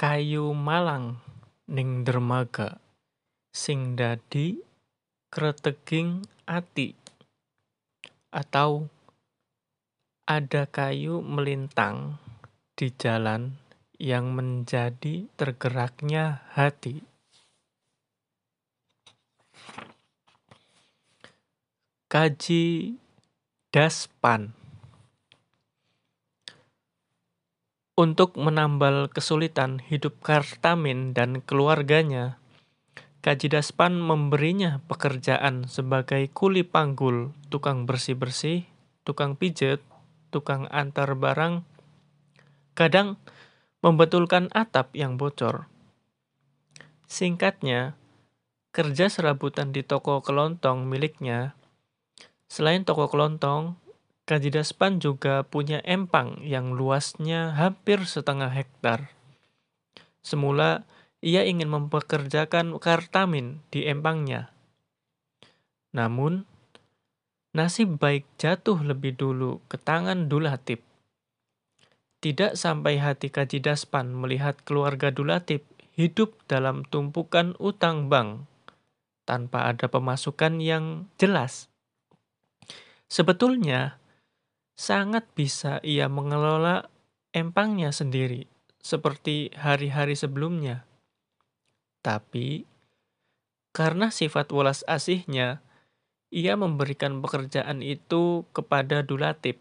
[0.00, 1.20] kayu malang
[1.68, 2.80] ning dermaga.
[3.52, 4.56] Sing dadi
[5.28, 6.96] kreteging ati.
[8.32, 8.88] Atau
[10.24, 12.16] ada kayu melintang
[12.72, 13.60] di jalan
[14.00, 17.04] yang menjadi tergeraknya hati.
[22.08, 22.96] Kaji
[23.68, 24.59] Daspan
[28.00, 32.40] Untuk menambal kesulitan hidup Kartamin dan keluarganya,
[33.20, 38.64] Kaji Daspan memberinya pekerjaan sebagai kuli panggul, tukang bersih-bersih,
[39.04, 39.84] tukang pijet,
[40.32, 41.60] tukang antar barang,
[42.72, 43.20] kadang
[43.84, 45.68] membetulkan atap yang bocor.
[47.04, 48.00] Singkatnya,
[48.72, 51.52] kerja serabutan di toko kelontong miliknya
[52.50, 53.78] Selain toko kelontong,
[54.30, 59.10] Kajidaspan juga punya empang yang luasnya hampir setengah hektar.
[60.22, 60.86] Semula,
[61.18, 64.54] ia ingin mempekerjakan Kartamin di empangnya.
[65.90, 66.46] Namun,
[67.50, 70.78] nasib baik jatuh lebih dulu ke tangan Dulatip.
[72.22, 75.66] Tidak sampai hati Kajidaspan melihat keluarga Dulatip
[75.98, 78.46] hidup dalam tumpukan utang bank
[79.26, 81.66] tanpa ada pemasukan yang jelas.
[83.10, 83.99] Sebetulnya,
[84.80, 86.88] sangat bisa ia mengelola
[87.36, 88.48] empangnya sendiri,
[88.80, 90.88] seperti hari-hari sebelumnya.
[92.00, 92.64] Tapi,
[93.76, 95.60] karena sifat welas asihnya,
[96.32, 99.60] ia memberikan pekerjaan itu kepada Dulatip.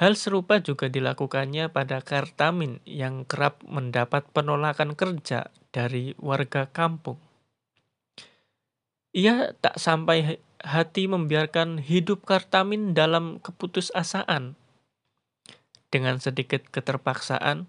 [0.00, 7.20] Hal serupa juga dilakukannya pada Kartamin yang kerap mendapat penolakan kerja dari warga kampung.
[9.12, 14.56] Ia tak sampai hati membiarkan hidup Kartamin dalam keputusasaan.
[15.90, 17.66] Dengan sedikit keterpaksaan,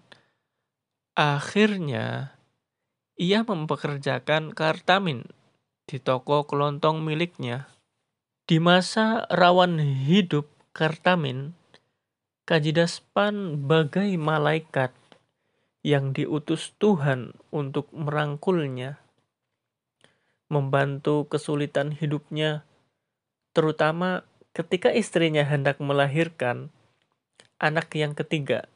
[1.18, 2.38] akhirnya
[3.18, 5.26] ia mempekerjakan Kartamin
[5.90, 7.68] di toko kelontong miliknya.
[8.46, 11.54] Di masa rawan hidup Kartamin,
[12.42, 14.90] Kajidaspan bagai malaikat
[15.86, 18.98] yang diutus Tuhan untuk merangkulnya,
[20.50, 22.66] membantu kesulitan hidupnya
[23.52, 26.68] terutama ketika istrinya hendak melahirkan
[27.62, 28.68] anak yang ketiga.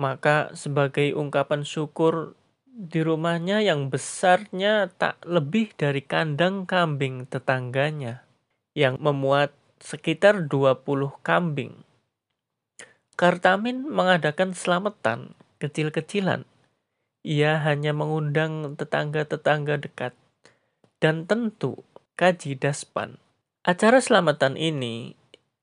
[0.00, 2.34] Maka sebagai ungkapan syukur
[2.72, 8.24] di rumahnya yang besarnya tak lebih dari kandang kambing tetangganya
[8.72, 11.84] yang memuat sekitar 20 kambing.
[13.12, 16.48] Kartamin mengadakan selamatan kecil-kecilan.
[17.22, 20.16] Ia hanya mengundang tetangga-tetangga dekat
[20.98, 21.86] dan tentu
[22.18, 23.21] kaji daspan.
[23.62, 25.14] Acara selamatan ini,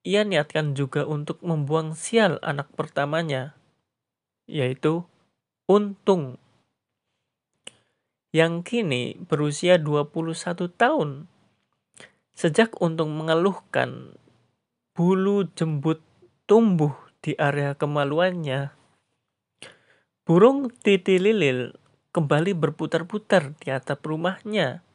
[0.08, 3.60] ia niatkan juga untuk membuang sial anak pertamanya,
[4.48, 5.04] yaitu
[5.68, 6.40] Untung,
[8.32, 11.28] yang kini berusia 21 tahun.
[12.32, 14.16] Sejak Untung mengeluhkan
[14.96, 16.00] bulu jembut
[16.48, 18.72] tumbuh di area kemaluannya,
[20.24, 21.76] burung titi lilil
[22.16, 24.88] kembali berputar-putar di atap rumahnya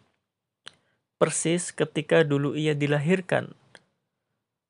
[1.25, 3.57] persis ketika dulu ia dilahirkan.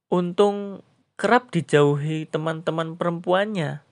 [0.06, 0.86] Untung
[1.18, 3.82] kerap dijauhi teman-teman perempuannya,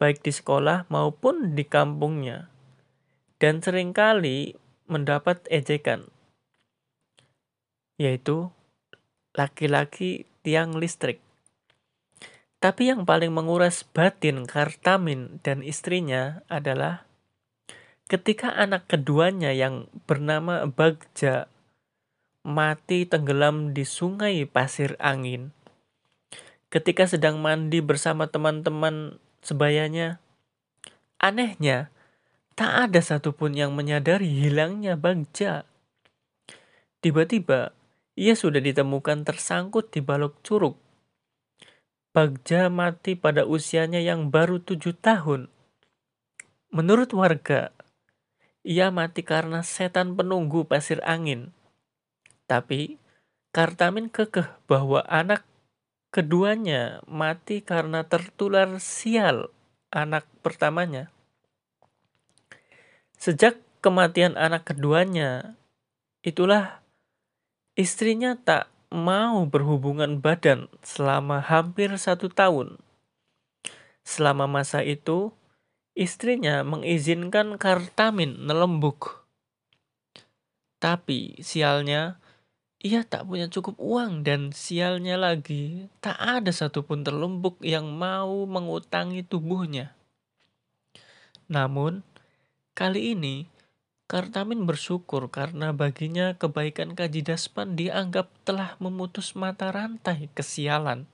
[0.00, 2.48] baik di sekolah maupun di kampungnya,
[3.36, 4.56] dan sering kali
[4.88, 6.08] mendapat ejekan,
[8.00, 8.48] yaitu
[9.36, 11.20] laki-laki tiang listrik.
[12.56, 17.04] Tapi yang paling menguras batin Kartamin dan istrinya adalah
[18.06, 21.48] ketika anak keduanya yang bernama Bagja
[22.44, 25.56] mati tenggelam di sungai pasir angin.
[26.68, 30.20] Ketika sedang mandi bersama teman-teman sebayanya,
[31.16, 31.88] anehnya
[32.54, 35.64] tak ada satupun yang menyadari hilangnya Bagja.
[37.00, 37.74] Tiba-tiba,
[38.14, 40.78] ia sudah ditemukan tersangkut di balok curug.
[42.14, 45.50] Bagja mati pada usianya yang baru tujuh tahun.
[46.70, 47.73] Menurut warga,
[48.64, 51.52] ia mati karena setan penunggu pasir angin.
[52.48, 52.98] Tapi
[53.54, 55.46] Kartamin kekeh bahwa anak
[56.10, 59.54] keduanya mati karena tertular sial
[59.94, 61.14] anak pertamanya.
[63.14, 65.54] Sejak kematian anak keduanya,
[66.26, 66.82] itulah
[67.78, 72.82] istrinya tak mau berhubungan badan selama hampir satu tahun.
[74.02, 75.30] Selama masa itu,
[75.94, 79.22] Istrinya mengizinkan Kartamin nelembuk.
[80.82, 82.18] Tapi sialnya,
[82.82, 89.22] ia tak punya cukup uang dan sialnya lagi, tak ada satupun terlembuk yang mau mengutangi
[89.22, 89.94] tubuhnya.
[91.46, 92.02] Namun,
[92.74, 93.46] kali ini
[94.10, 101.06] Kartamin bersyukur karena baginya kebaikan Kajidaspan dianggap telah memutus mata rantai kesialan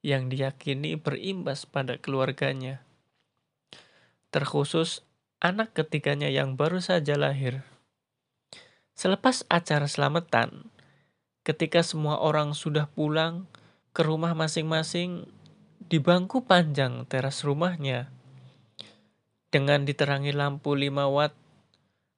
[0.00, 2.82] yang diyakini berimbas pada keluarganya.
[4.34, 5.06] Terkhusus
[5.38, 7.62] anak ketiganya yang baru saja lahir.
[8.98, 10.74] Selepas acara selamatan,
[11.46, 13.46] ketika semua orang sudah pulang
[13.94, 15.30] ke rumah masing-masing
[15.78, 18.10] di bangku panjang teras rumahnya,
[19.54, 21.38] dengan diterangi lampu 5 watt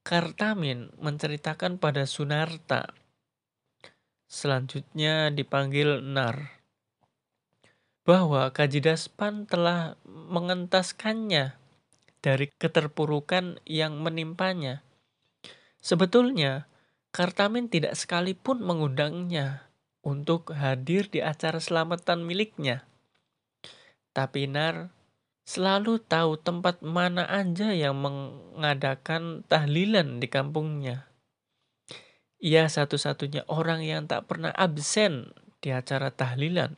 [0.01, 2.97] Kartamin menceritakan pada Sunarta.
[4.25, 6.57] Selanjutnya dipanggil Nar.
[8.01, 11.66] Bahwa Kajidaspan telah mengentaskannya
[12.21, 14.81] dari keterpurukan yang menimpanya.
[15.81, 16.67] Sebetulnya,
[17.15, 19.67] Kartamin tidak sekalipun mengundangnya
[20.03, 22.85] untuk hadir di acara selamatan miliknya.
[24.11, 24.91] Tapi Nar
[25.47, 31.07] selalu tahu tempat mana aja yang mengadakan tahlilan di kampungnya.
[32.37, 36.77] Ia satu-satunya orang yang tak pernah absen di acara tahlilan.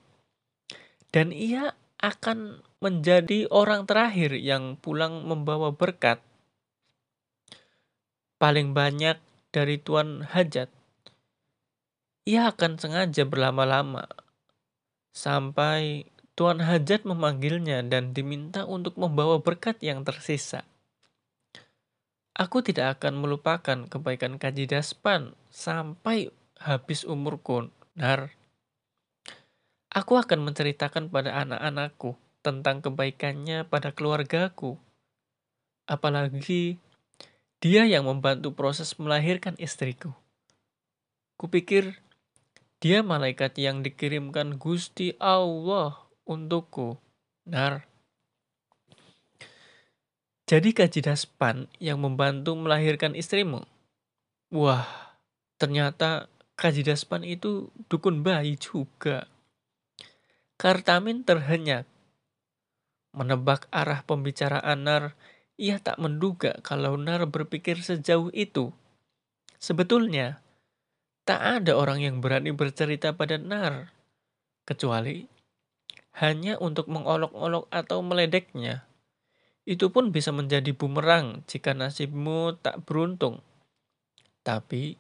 [1.09, 6.23] Dan ia akan menjadi orang terakhir yang pulang membawa berkat.
[8.39, 9.19] Paling banyak
[9.51, 10.71] dari Tuan Hajat.
[12.23, 14.07] Ia akan sengaja berlama-lama
[15.11, 16.07] sampai
[16.39, 20.63] Tuan Hajat memanggilnya dan diminta untuk membawa berkat yang tersisa.
[22.31, 27.67] Aku tidak akan melupakan kebaikan Kaji Daspan sampai habis umurku,
[27.99, 28.31] Nar.
[29.91, 34.80] Aku akan menceritakan pada anak-anakku tentang kebaikannya pada keluargaku.
[35.89, 36.80] Apalagi
[37.59, 40.15] dia yang membantu proses melahirkan istriku.
[41.36, 42.00] Kupikir
[42.80, 46.95] dia malaikat yang dikirimkan Gusti Allah untukku.
[47.44, 47.83] Nar.
[50.47, 53.68] Jadi Kajidaspan yang membantu melahirkan istrimu?
[54.50, 54.88] Wah,
[55.59, 59.27] ternyata Kajidaspan itu dukun bayi juga.
[60.56, 61.85] Kartamin terhenyak.
[63.09, 65.17] Menebak arah pembicaraan Nar,
[65.57, 68.71] ia tak menduga kalau Nar berpikir sejauh itu.
[69.59, 70.39] Sebetulnya,
[71.27, 73.91] tak ada orang yang berani bercerita pada Nar,
[74.63, 75.25] kecuali
[76.19, 78.85] hanya untuk mengolok-olok atau meledeknya.
[79.67, 83.41] Itu pun bisa menjadi bumerang jika nasibmu tak beruntung.
[84.41, 84.97] Tapi,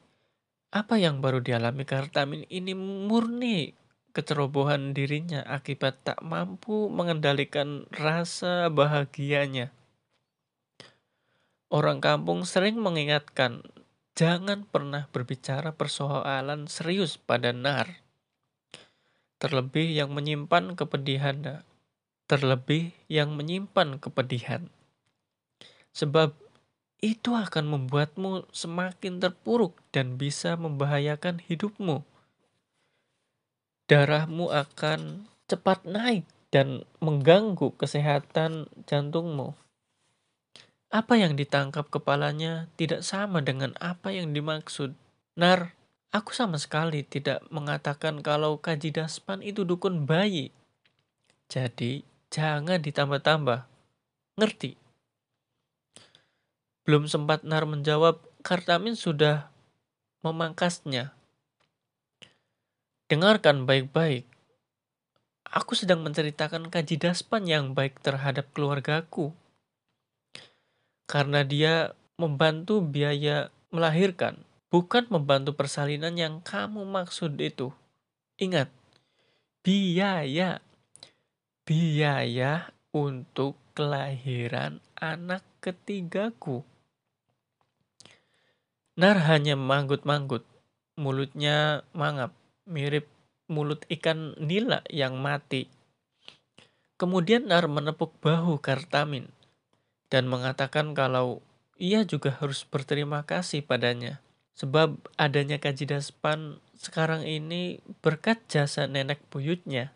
[0.69, 3.78] apa yang baru dialami Kartamin ini murni
[4.11, 9.71] kecerobohan dirinya akibat tak mampu mengendalikan rasa bahagianya.
[11.69, 13.61] Orang kampung sering mengingatkan,
[14.17, 18.09] jangan pernah berbicara persoalan serius pada Nar
[19.39, 21.63] terlebih yang menyimpan kepedihan,
[22.27, 24.67] terlebih yang menyimpan kepedihan.
[25.95, 26.35] Sebab
[26.99, 32.03] itu akan membuatmu semakin terpuruk dan bisa membahayakan hidupmu.
[33.89, 39.57] Darahmu akan cepat naik dan mengganggu kesehatan jantungmu.
[40.93, 44.93] Apa yang ditangkap kepalanya tidak sama dengan apa yang dimaksud.
[45.37, 45.73] Nar,
[46.09, 50.49] Aku sama sekali tidak mengatakan kalau Kaji Daspan itu dukun bayi.
[51.53, 52.01] Jadi,
[52.33, 53.69] jangan ditambah-tambah.
[54.41, 54.73] Ngerti?
[56.81, 59.53] Belum sempat Nar menjawab, Kartamin sudah
[60.25, 61.13] memangkasnya.
[63.09, 64.29] Dengarkan baik-baik.
[65.49, 69.33] Aku sedang menceritakan Kaji Daspan yang baik terhadap keluargaku.
[71.09, 77.73] Karena dia membantu biaya melahirkan bukan membantu persalinan yang kamu maksud itu.
[78.37, 78.69] Ingat,
[79.65, 80.61] biaya.
[81.65, 86.61] Biaya untuk kelahiran anak ketigaku.
[89.01, 90.45] Nar hanya manggut-manggut,
[90.93, 92.37] mulutnya mangap,
[92.69, 93.09] mirip
[93.49, 95.67] mulut ikan nila yang mati.
[97.01, 99.27] Kemudian Nar menepuk bahu Kartamin
[100.13, 101.41] dan mengatakan kalau
[101.79, 104.21] ia juga harus berterima kasih padanya.
[104.59, 109.95] Sebab adanya kaji daspan sekarang ini berkat jasa nenek buyutnya.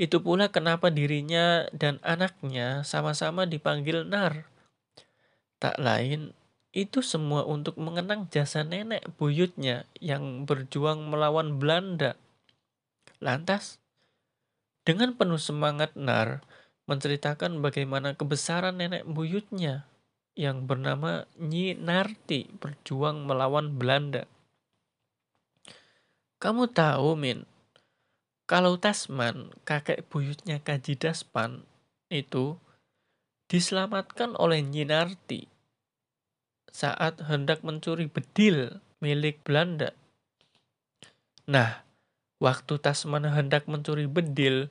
[0.00, 4.48] Itu pula kenapa dirinya dan anaknya sama-sama dipanggil Nar.
[5.60, 6.32] Tak lain,
[6.76, 12.20] itu semua untuk mengenang jasa nenek buyutnya yang berjuang melawan Belanda.
[13.16, 13.80] Lantas,
[14.84, 16.44] dengan penuh semangat Nar
[16.84, 19.88] menceritakan bagaimana kebesaran nenek buyutnya
[20.36, 24.28] yang bernama Nyi Narti berjuang melawan Belanda.
[26.36, 27.48] Kamu tahu, Min,
[28.44, 31.64] kalau Tasman, kakek buyutnya Kaji Daspan,
[32.12, 32.60] itu
[33.48, 35.55] diselamatkan oleh Nyinarti
[36.76, 39.96] saat hendak mencuri bedil milik Belanda.
[41.48, 41.80] Nah,
[42.36, 44.68] waktu Tasman hendak mencuri bedil,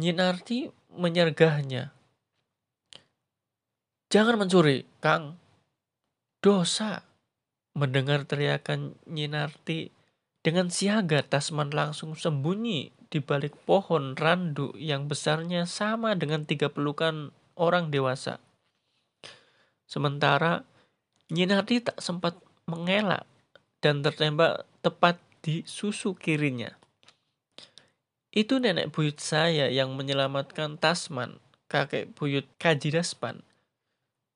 [0.00, 1.92] Nyinarti menyergahnya.
[4.10, 5.36] Jangan mencuri, Kang.
[6.42, 7.04] Dosa.
[7.76, 9.92] Mendengar teriakan Nyinarti,
[10.40, 17.30] dengan siaga Tasman langsung sembunyi di balik pohon randu yang besarnya sama dengan tiga pelukan
[17.60, 18.40] orang dewasa.
[19.84, 20.64] Sementara
[21.30, 22.34] Nyinarti tak sempat
[22.66, 23.26] mengelak
[23.78, 26.74] dan tertembak tepat di susu kirinya.
[28.30, 33.42] Itu nenek buyut saya yang menyelamatkan Tasman, kakek buyut Kajidaspan.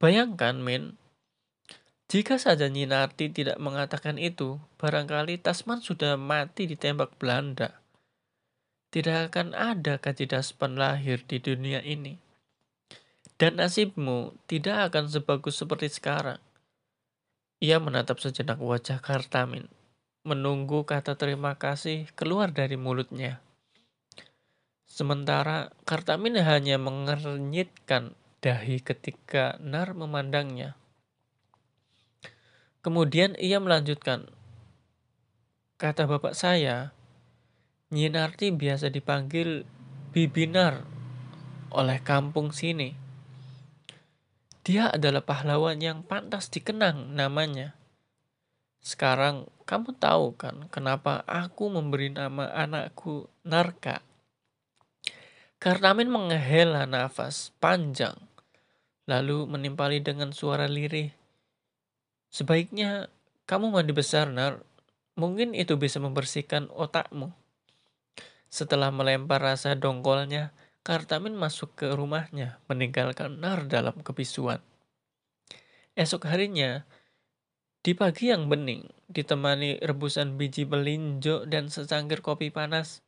[0.02, 0.98] Bayangkan, men,
[2.14, 7.80] jika saja Nyinarti tidak mengatakan itu, barangkali Tasman sudah mati ditembak Belanda.
[8.94, 12.20] Tidak akan ada Kajidaspan lahir di dunia ini.
[13.34, 16.38] Dan nasibmu tidak akan sebagus seperti sekarang.
[17.64, 19.72] Ia menatap sejenak wajah Kartamin,
[20.20, 23.40] menunggu kata terima kasih keluar dari mulutnya.
[24.84, 28.12] Sementara Kartamin hanya mengernyitkan
[28.44, 30.76] dahi ketika Nar memandangnya.
[32.84, 34.28] Kemudian ia melanjutkan,
[35.80, 36.92] kata bapak saya,
[37.88, 39.64] Nyinarti biasa dipanggil
[40.12, 40.84] Bibinar
[41.72, 43.03] oleh kampung sini.
[44.64, 47.76] Dia adalah pahlawan yang pantas dikenang namanya.
[48.80, 54.00] Sekarang kamu tahu kan kenapa aku memberi nama anakku Narka?
[55.60, 58.16] Kartamin menghela nafas panjang,
[59.04, 61.12] lalu menimpali dengan suara lirih.
[62.32, 63.12] Sebaiknya
[63.44, 64.64] kamu mandi besar, Nar.
[65.20, 67.36] Mungkin itu bisa membersihkan otakmu.
[68.48, 74.60] Setelah melempar rasa dongkolnya, Kartamin masuk ke rumahnya, meninggalkan Nar dalam kebisuan.
[75.96, 76.84] Esok harinya,
[77.80, 83.00] di pagi yang bening, ditemani rebusan biji melinjo dan secangkir kopi panas,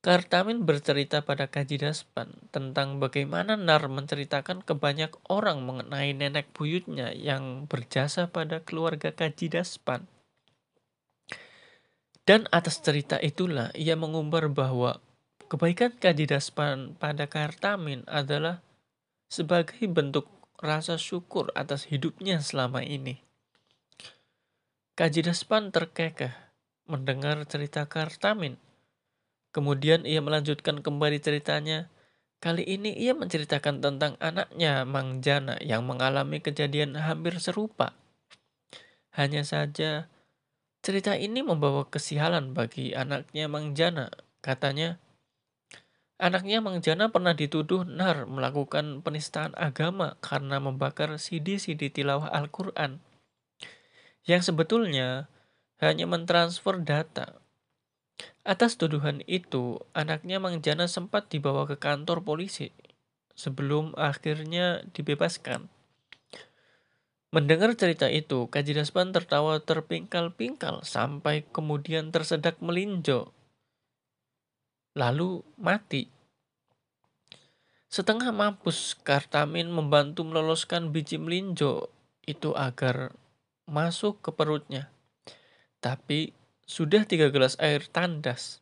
[0.00, 7.68] Kartamin bercerita pada Kajidaspan tentang bagaimana Nar menceritakan ke banyak orang mengenai nenek buyutnya yang
[7.68, 10.08] berjasa pada keluarga Kajidaspan.
[12.24, 14.98] Dan atas cerita itulah ia mengumbar bahwa
[15.52, 18.64] kebaikan Kajidaspan pada Kartamin adalah
[19.28, 20.24] sebagai bentuk
[20.56, 23.20] rasa syukur atas hidupnya selama ini.
[24.96, 26.32] Kajidaspan terkekeh
[26.88, 28.56] mendengar cerita Kartamin
[29.52, 31.92] Kemudian ia melanjutkan kembali ceritanya.
[32.40, 37.94] Kali ini ia menceritakan tentang anaknya Mang Jana yang mengalami kejadian hampir serupa.
[39.12, 40.08] Hanya saja
[40.80, 44.08] cerita ini membawa kesihalan bagi anaknya Mang Jana.
[44.42, 44.98] Katanya,
[46.18, 53.00] anaknya Mang Jana pernah dituduh nar melakukan penistaan agama karena membakar CD-CD tilawah Al-Quran.
[54.26, 55.32] Yang sebetulnya
[55.78, 57.42] hanya mentransfer data
[58.42, 62.74] Atas tuduhan itu, anaknya Mang Jana sempat dibawa ke kantor polisi
[63.38, 65.70] sebelum akhirnya dibebaskan.
[67.32, 73.32] Mendengar cerita itu, Kajidaspan tertawa terpingkal-pingkal sampai kemudian tersedak melinjo.
[74.92, 76.04] Lalu mati.
[77.88, 81.88] Setengah mampus Kartamin membantu meloloskan biji melinjo
[82.28, 83.16] itu agar
[83.64, 84.92] masuk ke perutnya.
[85.80, 86.36] Tapi
[86.68, 88.60] sudah tiga gelas air tandas.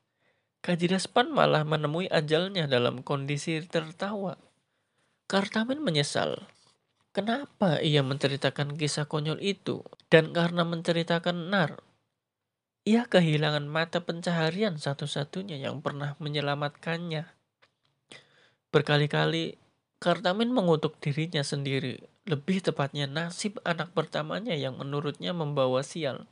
[0.63, 4.39] Kajidaspan malah menemui ajalnya dalam kondisi tertawa.
[5.27, 6.47] Kartamin menyesal.
[7.11, 9.83] Kenapa ia menceritakan kisah konyol itu?
[10.07, 11.83] Dan karena menceritakan Nar,
[12.89, 17.29] ia kehilangan mata pencaharian satu-satunya yang pernah menyelamatkannya.
[18.71, 19.61] Berkali-kali
[20.01, 26.25] Kartamin mengutuk dirinya sendiri, lebih tepatnya nasib anak pertamanya yang menurutnya membawa sial.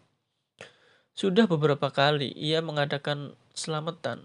[1.13, 4.25] Sudah beberapa kali ia mengadakan selamatan,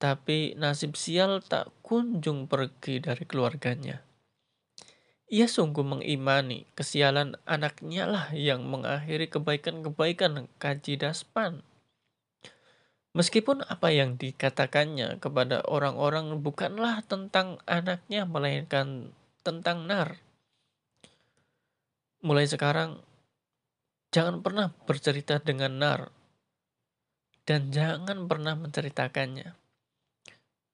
[0.00, 4.00] tapi nasib sial tak kunjung pergi dari keluarganya.
[5.32, 11.64] Ia sungguh mengimani kesialan anaknya lah yang mengakhiri kebaikan-kebaikan Kaji Daspan.
[13.16, 20.20] Meskipun apa yang dikatakannya kepada orang-orang bukanlah tentang anaknya, melainkan tentang Nar.
[22.20, 23.00] Mulai sekarang,
[24.12, 26.12] Jangan pernah bercerita dengan nar
[27.48, 29.56] dan jangan pernah menceritakannya.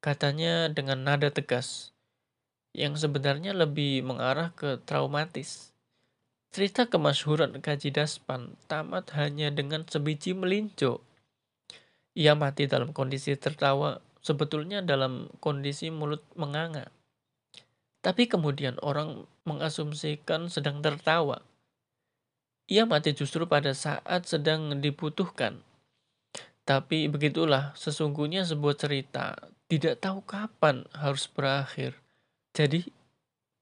[0.02, 1.94] Katanya dengan nada tegas,
[2.76, 5.72] yang sebenarnya lebih mengarah ke traumatis.
[6.48, 11.04] Cerita kemasyhuran Kaji Daspan tamat hanya dengan sebiji melinjo.
[12.16, 16.88] Ia mati dalam kondisi tertawa, sebetulnya dalam kondisi mulut menganga.
[18.00, 21.44] Tapi kemudian orang mengasumsikan sedang tertawa.
[22.68, 25.60] Ia mati justru pada saat sedang dibutuhkan.
[26.68, 29.36] Tapi begitulah sesungguhnya sebuah cerita
[29.68, 31.96] tidak tahu kapan harus berakhir.
[32.58, 32.90] Jadi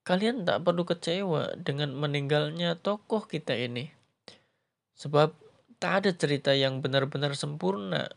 [0.01, 3.93] kalian tak perlu kecewa dengan meninggalnya tokoh kita ini.
[4.97, 5.37] Sebab
[5.77, 8.09] tak ada cerita yang benar-benar sempurna.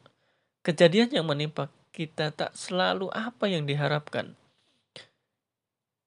[0.64, 4.32] Kejadian yang menimpa kita tak selalu apa yang diharapkan.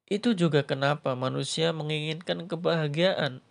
[0.10, 3.46] Itu juga kenapa manusia menginginkan kebahagiaan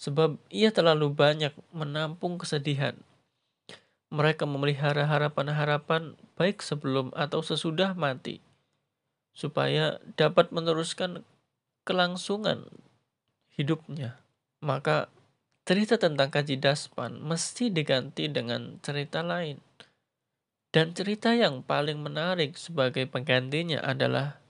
[0.00, 2.96] sebab ia terlalu banyak menampung kesedihan.
[4.08, 8.38] Mereka memelihara harapan-harapan baik sebelum atau sesudah mati,
[9.36, 11.20] supaya dapat meneruskan
[11.84, 12.72] kelangsungan
[13.52, 14.16] hidupnya.
[14.64, 15.12] Maka
[15.68, 19.60] cerita tentang Kaji Daspan mesti diganti dengan cerita lain.
[20.72, 24.40] Dan cerita yang paling menarik sebagai penggantinya adalah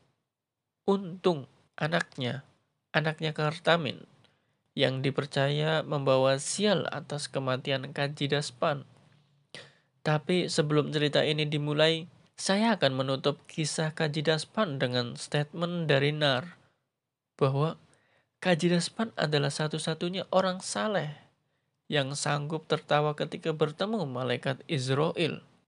[0.86, 2.46] Untung anaknya,
[2.94, 4.06] anaknya Kartamin
[4.78, 8.86] yang dipercaya membawa sial atas kematian Kaji Daspan.
[10.06, 16.60] Tapi sebelum cerita ini dimulai, saya akan menutup kisah Kaji Daspan dengan statement dari Nar
[17.40, 17.80] bahwa
[18.44, 21.16] Kaji Daspan adalah satu-satunya orang saleh
[21.88, 25.40] yang sanggup tertawa ketika bertemu malaikat Israel.